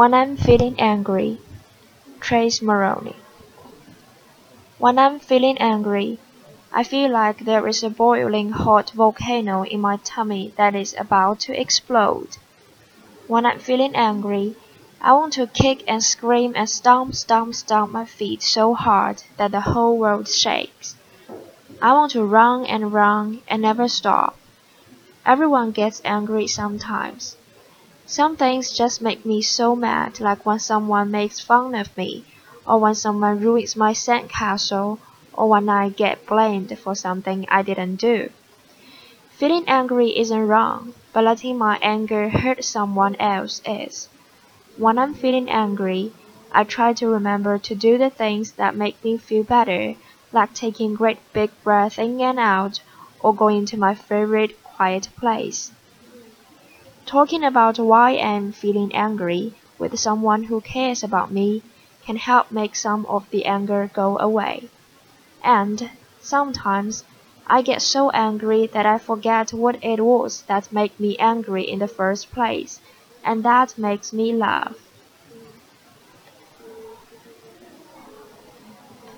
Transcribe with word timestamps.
When 0.00 0.14
I'm 0.14 0.38
feeling 0.38 0.80
angry, 0.80 1.40
Trace 2.20 2.62
Moroney. 2.62 3.16
When 4.78 4.98
I'm 4.98 5.18
feeling 5.20 5.58
angry, 5.58 6.18
I 6.72 6.84
feel 6.84 7.10
like 7.10 7.40
there 7.40 7.68
is 7.68 7.82
a 7.82 7.90
boiling 7.90 8.50
hot 8.52 8.92
volcano 8.92 9.62
in 9.62 9.82
my 9.82 9.98
tummy 9.98 10.54
that 10.56 10.74
is 10.74 10.96
about 10.98 11.40
to 11.40 11.60
explode. 11.60 12.38
When 13.26 13.44
I'm 13.44 13.58
feeling 13.58 13.94
angry, 13.94 14.56
I 15.02 15.12
want 15.12 15.34
to 15.34 15.46
kick 15.46 15.84
and 15.86 16.02
scream 16.02 16.54
and 16.56 16.70
stomp, 16.70 17.14
stomp, 17.14 17.54
stomp 17.54 17.92
my 17.92 18.06
feet 18.06 18.42
so 18.42 18.72
hard 18.72 19.24
that 19.36 19.50
the 19.50 19.60
whole 19.60 19.98
world 19.98 20.28
shakes. 20.28 20.96
I 21.82 21.92
want 21.92 22.12
to 22.12 22.24
run 22.24 22.64
and 22.64 22.90
run 22.90 23.42
and 23.46 23.60
never 23.60 23.86
stop. 23.86 24.38
Everyone 25.26 25.72
gets 25.72 26.00
angry 26.06 26.46
sometimes. 26.46 27.36
Some 28.10 28.36
things 28.36 28.72
just 28.72 29.00
make 29.00 29.24
me 29.24 29.40
so 29.40 29.76
mad 29.76 30.18
like 30.18 30.44
when 30.44 30.58
someone 30.58 31.12
makes 31.12 31.38
fun 31.38 31.76
of 31.76 31.96
me, 31.96 32.24
or 32.66 32.76
when 32.80 32.96
someone 32.96 33.38
ruins 33.38 33.76
my 33.76 33.92
sandcastle, 33.92 34.98
or 35.32 35.48
when 35.48 35.68
I 35.68 35.90
get 35.90 36.26
blamed 36.26 36.76
for 36.76 36.96
something 36.96 37.46
I 37.48 37.62
didn't 37.62 38.00
do. 38.00 38.30
Feeling 39.36 39.62
angry 39.68 40.18
isn't 40.18 40.48
wrong, 40.48 40.94
but 41.12 41.22
letting 41.22 41.56
my 41.56 41.78
anger 41.82 42.28
hurt 42.30 42.64
someone 42.64 43.14
else 43.20 43.62
is. 43.64 44.08
When 44.76 44.98
I'm 44.98 45.14
feeling 45.14 45.48
angry, 45.48 46.12
I 46.50 46.64
try 46.64 46.92
to 46.94 47.06
remember 47.06 47.58
to 47.58 47.74
do 47.76 47.96
the 47.96 48.10
things 48.10 48.50
that 48.54 48.74
make 48.74 49.04
me 49.04 49.18
feel 49.18 49.44
better, 49.44 49.94
like 50.32 50.52
taking 50.52 50.94
great 50.94 51.18
big 51.32 51.52
breaths 51.62 51.96
in 51.96 52.20
and 52.20 52.40
out, 52.40 52.80
or 53.20 53.32
going 53.32 53.66
to 53.66 53.76
my 53.76 53.94
favorite 53.94 54.60
quiet 54.64 55.10
place. 55.16 55.70
Talking 57.10 57.42
about 57.42 57.76
why 57.80 58.12
I'm 58.18 58.52
feeling 58.52 58.94
angry 58.94 59.54
with 59.80 59.98
someone 59.98 60.44
who 60.44 60.60
cares 60.60 61.02
about 61.02 61.32
me 61.32 61.60
can 62.06 62.14
help 62.14 62.52
make 62.52 62.76
some 62.76 63.04
of 63.06 63.28
the 63.30 63.46
anger 63.46 63.90
go 63.92 64.16
away. 64.20 64.68
And 65.42 65.90
sometimes 66.20 67.02
I 67.48 67.62
get 67.62 67.82
so 67.82 68.10
angry 68.10 68.68
that 68.68 68.86
I 68.86 68.98
forget 68.98 69.52
what 69.52 69.82
it 69.82 70.00
was 70.00 70.42
that 70.42 70.72
made 70.72 71.00
me 71.00 71.16
angry 71.18 71.68
in 71.68 71.80
the 71.80 71.88
first 71.88 72.30
place, 72.30 72.78
and 73.24 73.42
that 73.42 73.76
makes 73.76 74.12
me 74.12 74.32
laugh. 74.32 74.76